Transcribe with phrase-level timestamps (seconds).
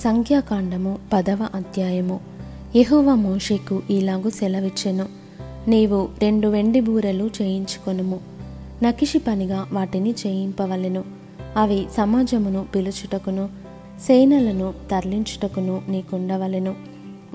[0.00, 2.20] సంఖ్యాకాండము పదవ అధ్యాయము.
[2.76, 5.06] యెహోవా మోషేకు ఇలాగు సెలవిచ్చెను.
[5.68, 8.20] నీవు రెండు వెండి బూరెలు చేయించుకొనుము.
[8.82, 11.04] నకిషి పనిగా వాటిని చేయింపవలెను.
[11.56, 13.48] అవి సమాజమును పిలుచుటకును
[14.00, 16.74] సేనలను తరలించుటకును నీకుండవలెను.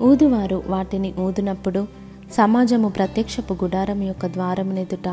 [0.02, 1.86] ఊదువారు వాటిని ఊదునప్పుడు
[2.32, 5.08] సమాజము ప్రత్యక్షపు గుడారం యొక్క ద్వారమునెదుట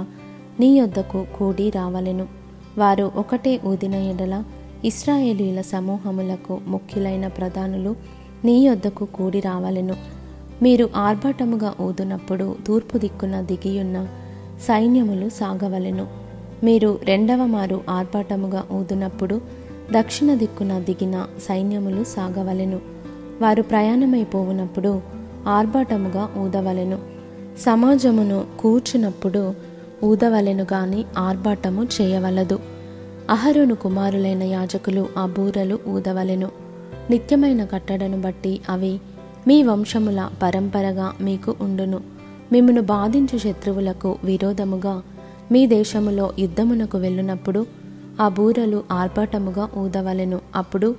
[0.60, 2.28] నీ యొద్దకు కూడి రావలెను.
[2.78, 4.44] వారు ఒకటే ఊదిన ఎడల
[4.86, 7.96] ఇస్రాయేలీల సమూహములకు ముఖ్యులైన ప్రధానులు
[8.46, 9.96] నీ యొద్దకు కూడి రావలెను.
[10.62, 14.08] మీరు ఆర్భాటముగా ఊదునప్పుడు తూర్పు దిక్కున దిగియున్న
[14.62, 16.08] సైన్యములు సాగవలెను.
[16.64, 19.42] మీరు రెండవ మారు ఆర్భాటముగా ఊదునప్పుడు
[19.92, 22.80] దక్షిణ దిక్కున దిగిన సైన్యములు సాగవలెను.
[23.42, 25.02] వారు ప్రయాణమైపోవునప్పుడు
[25.48, 26.98] ఆర్భాటముగా ఊదవలెను.
[27.60, 29.54] సమాజమును కూర్చున్నప్పుడు
[30.04, 32.73] ఊదవలెను గాని ఆర్భాటము చేయవలదు.
[33.34, 36.50] అహరోను కుమారులైన యాజకులు ఆ బూరలు ఊదవలెను.
[37.10, 39.00] నిత్యమైన కట్టడను బట్టి అవి
[39.48, 42.02] మీ వంశముల పరంపరగా మీకు ఉండును.
[42.52, 45.02] మిమ్మను బాధించు శత్రువులకు విరోధముగా
[45.52, 47.66] మీ దేశములో యుద్ధమునకు వెళ్ళునప్పుడు
[48.22, 50.40] ఆ బూరలు ఆర్భాటముగా ఊదవలెను.
[50.56, 50.96] అప్పుడు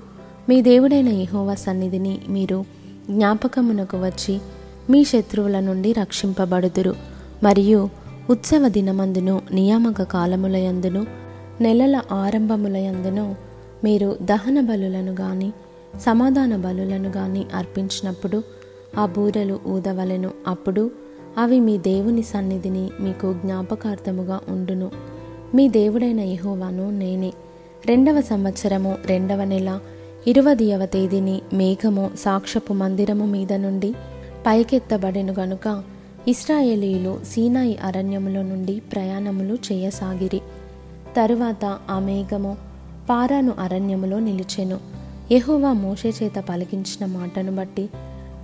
[0.48, 2.64] మీ దేవుడైన యెహోవా సన్నిధిని మీరు
[3.10, 4.40] జ్ఞాపకమునకు వచ్చి
[4.90, 6.94] మీ శత్రువుల నుండి రక్షింపబడుదురు.
[7.42, 7.88] మరియు
[8.30, 11.23] ఉత్సవ దినమందును నియామక కాలములయందును
[11.60, 13.36] నెలల ఆరంభములయందును
[13.84, 15.52] మీరు దహన బలులను గాని
[16.00, 18.42] సమాధాన బలులను గాని అర్పించినప్పుడు
[18.98, 20.30] ఆ బూరెలు ఊదవలెను.
[20.46, 20.90] అప్పుడు
[21.38, 24.90] అవి మీ దేవుని సన్నిధిని మీకు జ్ఞాపకార్థముగా ఉండును.
[25.54, 27.32] మీ దేవుడైన యహోవాను నేనే.
[27.86, 29.80] రెండవ సంవత్సరము రెండవ నెల
[30.26, 33.92] ఇరవదియవ తేదీని మేఘము సాక్షపు మందిరము మీద నుండి
[34.46, 35.82] పైకెత్తబడెను గనుక
[36.28, 40.40] ఇస్రాయేలీయులు సీనాయి అరణ్యములో నుండి ప్రయాణములు చేయసాగిరి.
[41.16, 42.56] తరువాత ఆ మేఘము
[43.10, 44.78] పారాను అరణ్యములో నిలిచెను.
[45.32, 47.88] యహోవా మోషే చేత పలికించిన మాటను బట్టి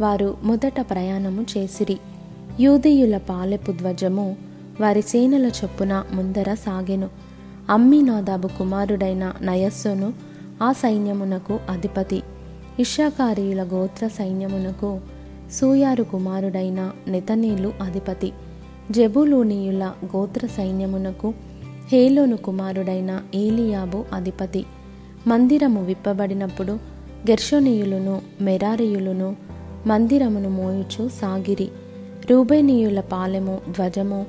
[0.01, 1.99] వారు మొదట ప్రయాణము చేసిరి.
[2.61, 4.37] యూదీయుల పాలెపు ధ్వజము
[4.81, 7.09] వారి సేనల చొప్పున ముందర సాగెను.
[7.71, 10.13] అమ్మీనాదాబు కుమారుడైన నయస్సును
[10.63, 12.23] ఆ సైన్యమునకు అధిపతి.
[12.79, 15.01] ఇషాకారీయుల గోత్ర సైన్యమునకు
[15.53, 18.33] సూయారు కుమారుడైన నెతనీలు అధిపతి.
[18.91, 21.35] జబులూనీయుల గోత్ర సైన్యమునకు
[21.93, 24.65] హేలోను కుమారుడైన ఏలియాబు అధిపతి.
[25.27, 26.73] మందిరము విప్పబడినప్పుడు
[27.31, 29.37] గెర్షోనీయులను మెరారియులను
[29.87, 31.69] మందిరమును మోయుచు సాగిరి.
[32.31, 34.27] రూబేనీయుల పాలెము ధ్వజము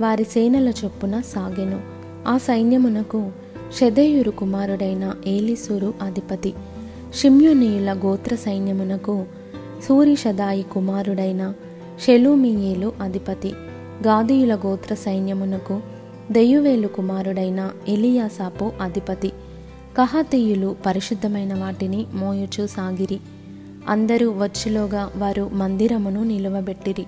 [0.00, 1.80] వారి సేనల చొప్పున సాగెను.
[2.28, 3.30] ఆ సైన్యమునకు
[3.78, 6.54] షెదయురు కుమారుడైన ఏలిసూరు అధిపతి.
[7.14, 9.24] షిమ్యోనీయుల గోత్ర సైన్యమునకు
[9.88, 11.52] సూరిషదాయి కుమారుడైన
[12.06, 13.48] షెలూమియేలు అధిపతి.
[14.06, 15.95] గాదీయుల గోత్ర సైన్యమునకు
[16.32, 19.28] దెయ్యువేలు కుమారుడైన ఎలియాసాపు అధిపతి.
[19.98, 23.20] కహాతీయులు పరిశుద్ధమైన వాటిని మోయుచు సాగిరి.
[23.88, 27.06] అందరూ వచ్చిలోగా వారు మందిరమును నిలువబెట్టిరి.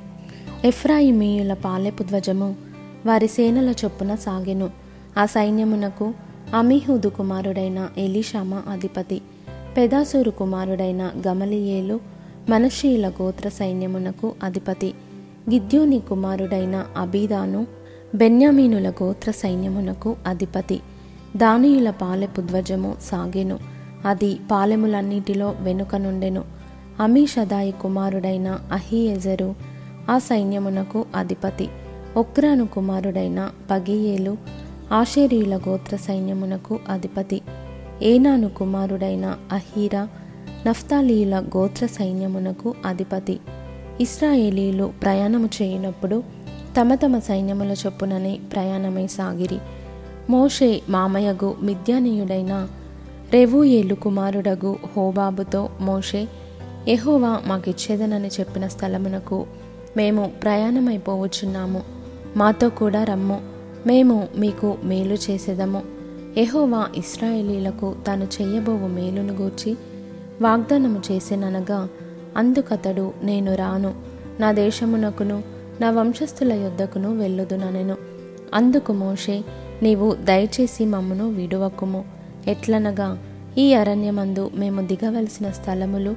[0.64, 2.56] ఎఫ్రాయిమీయుల పాలెపు ధ్వజము
[3.06, 4.70] వారి సేనల చొప్పున సాగెను.
[5.18, 6.14] ఆ సైన్యమునకు
[6.54, 9.22] అమీహూదు కుమారుడైన ఎలీషామ అధిపతి.
[9.76, 12.00] పెదాసూరు కుమారుడైన గమలియేలు
[12.48, 14.94] మనషీల గోత్ర సైన్యమునకు అధిపతి.
[15.50, 17.77] గిద్యోని కుమారుడైన అబీదాను
[18.14, 20.80] బెన్యామీనుల గోత్ర సైన్యమునకు అధిపతి.
[21.36, 23.58] దానియుల పాలెపు ధ్వజము సాగెను.
[24.04, 26.44] అది పాలెములన్నిటిలో వెనుక నుండెను.
[27.00, 29.54] అమీషదాయి కుమారుడైన అహియెజరు
[30.10, 31.68] ఆ సైన్యమునకు అధిపతి.
[32.16, 34.36] ఒక్రాను కుమారుడైన పగియేలు
[34.92, 37.40] ఆషేరీయుల గోత్ర సైన్యమునకు అధిపతి.
[38.02, 40.08] ఏనాను కుమారుడైన అహీరా
[40.66, 43.40] నఫ్తాలీయుల గోత్ర సైన్యమునకు అధిపతి.
[44.00, 46.22] ఇస్రాయేలీలు ప్రయాణము చేయనప్పుడు
[46.80, 49.58] తమ తమ సైన్యముల చొప్పుననే ప్రయాణమై సాగిరి.
[50.30, 52.68] మోషే మామయగు మిద్యానీయుడైన
[53.32, 56.28] రెవూయేలు కుమారుడగు హోబాబుతో మోషే
[56.88, 59.46] ఎహోవా మాకిచ్చేదనని చెప్పిన స్థలమునకు
[59.96, 61.82] మేము ప్రయాణమైపోవచ్చున్నాము
[62.36, 63.40] మాతో కూడా రమ్ము.
[63.86, 65.82] మేము మీకు మేలు చేసేదము.
[66.36, 69.76] ఎహోవా ఇస్రాయేలీలకు తాను చేయబోవు మేలును గూర్చి
[70.42, 71.88] వాగ్దానము చేసిననగా
[72.36, 73.94] అందుకతడు నేను రాను.
[74.40, 77.96] నా దేశమునకును నా వంశస్థుల యొద్దకును వెళ్ళుదుననెను.
[78.54, 79.44] అందుకు మోషే
[79.82, 82.04] నీవు దయచేసి మమ్మను విడువకుము.
[82.46, 83.24] ఎట్లనగా
[83.58, 86.14] ఈ అరణ్యమందు మేము దిగవలసిన స్థలములు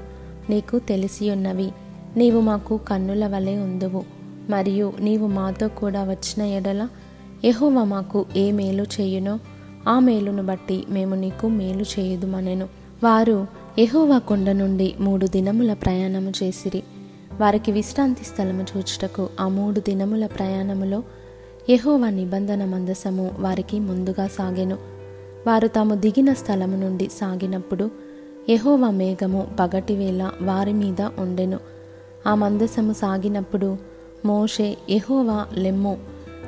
[0.50, 1.72] నీకు తెలిసియున్నవి.
[2.18, 4.04] నీవు మాకు కన్నుల వలె ఉందువు.
[4.50, 6.88] మరియు నీవు మాతో కూడా వచ్చిన ఎడల
[7.46, 9.40] యహోవ మాకు ఏ మేలు చేయునో
[9.88, 12.68] ఆ మేలును బట్టి మేము నీకు మేలు చేయుదుమనెను.
[13.04, 13.48] వారు
[13.80, 16.84] యహోవా కొండ నుండి మూడు దినముల ప్రయాణము చేసిరి.
[17.42, 21.04] వారికి విశ్రాంతి స్థలము చూచుటకు ఆ మూడు దినముల ప్రయాణములో
[21.70, 24.78] యహోవా నిబంధన మందసము వారికి ముందుగా సాగెను.
[25.48, 27.92] వారు తాము దిగిన స్థలము నుండి సాగినప్పుడు
[28.50, 31.60] యహోవా మేఘము పగటివేళ వారి మీద ఉండెను.
[32.28, 33.78] ఆ మందసము సాగినప్పుడు
[34.26, 35.98] మోషే యహోవా లెమ్ము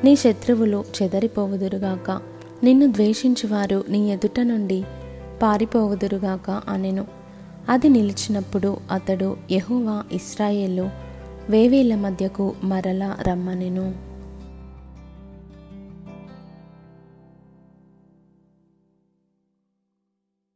[0.03, 2.21] నీ శత్రువులు చెదరిపోవుదురుగాక
[2.63, 4.83] నిన్ను ద్వేషించువారు నీ ఎదుట నుండి
[5.41, 7.22] పారిపోవుదురుగాక అనెను.
[7.69, 10.89] అది నిలిచినప్పుడు అతడు యెహోవా ఇస్రాయేలు
[11.49, 14.12] వేవేల మధ్యకు మరలా రమ్మనెను.